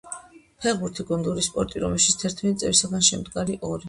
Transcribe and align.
ფეხბურთი— 0.63 1.03
გუნდური 1.09 1.43
სპორტი, 1.47 1.81
რომელშიც 1.83 2.15
თერთმეტი 2.21 2.57
წევრისგან 2.65 3.05
შემდგარი 3.11 3.59
ორი 3.69 3.79